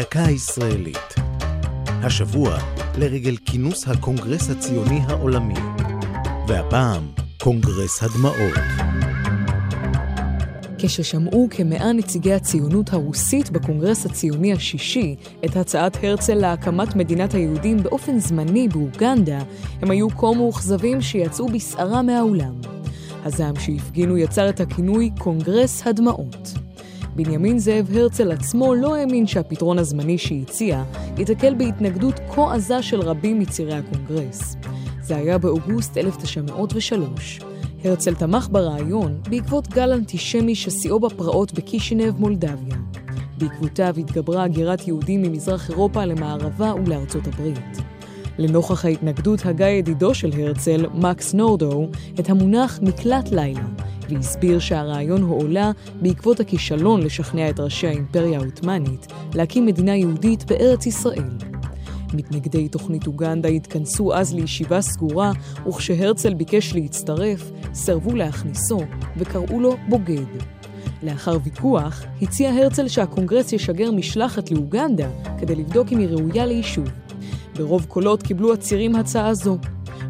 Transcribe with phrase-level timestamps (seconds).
[0.00, 1.14] דקה ישראלית.
[1.86, 2.58] השבוע
[2.98, 5.54] לרגל כינוס הקונגרס הציוני העולמי.
[6.48, 7.06] והפעם,
[7.40, 8.58] קונגרס הדמעות.
[10.78, 18.18] כששמעו כמאה נציגי הציונות הרוסית בקונגרס הציוני השישי את הצעת הרצל להקמת מדינת היהודים באופן
[18.18, 19.38] זמני באוגנדה,
[19.82, 22.54] הם היו כה מאוכזבים שיצאו בסערה מהאולם.
[23.24, 26.69] הזעם שהפגינו יצר את הכינוי קונגרס הדמעות.
[27.24, 30.82] בנימין זאב הרצל עצמו לא האמין שהפתרון הזמני שהציע
[31.18, 34.56] ייתקל בהתנגדות כה עזה של רבים מצירי הקונגרס.
[35.02, 37.40] זה היה באוגוסט 1903.
[37.84, 42.76] הרצל תמך ברעיון בעקבות גל אנטישמי ששיאו בפרעות בקישינב, מולדביה.
[43.38, 47.78] בעקבותיו התגברה הגירת יהודים ממזרח אירופה למערבה ולארצות הברית.
[48.38, 51.88] לנוכח ההתנגדות הגה ידידו של הרצל, מקס נורדו,
[52.20, 53.62] את המונח מקלט לילה,
[54.10, 55.70] והסביר שהרעיון הועלה
[56.02, 61.30] בעקבות הכישלון לשכנע את ראשי האימפריה העות'מאנית להקים מדינה יהודית בארץ ישראל.
[62.14, 65.32] מתנגדי תוכנית אוגנדה התכנסו אז לישיבה סגורה,
[65.68, 68.80] וכשהרצל ביקש להצטרף, סירבו להכניסו
[69.16, 70.26] וקראו לו בוגד.
[71.02, 75.08] לאחר ויכוח, הציע הרצל שהקונגרס ישגר משלחת לאוגנדה
[75.38, 76.88] כדי לבדוק אם היא ראויה ליישוב.
[77.56, 79.58] ברוב קולות קיבלו הצירים הצעה זו.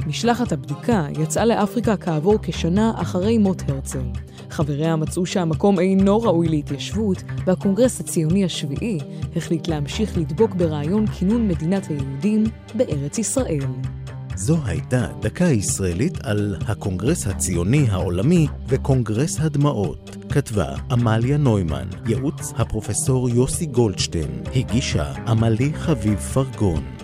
[0.06, 4.02] משלחת הבדיקה יצאה לאפריקה כעבור כשנה אחרי מות הרצל.
[4.50, 8.98] חבריה מצאו שהמקום אינו ראוי להתיישבות, והקונגרס הציוני השביעי
[9.36, 13.66] החליט להמשיך לדבוק ברעיון כינון מדינת היהודים בארץ ישראל.
[14.34, 20.16] זו הייתה דקה ישראלית על הקונגרס הציוני העולמי וקונגרס הדמעות.
[20.28, 26.99] כתבה עמליה נוימן, ייעוץ הפרופסור יוסי גולדשטיין, הגישה עמלי חביב פרגון.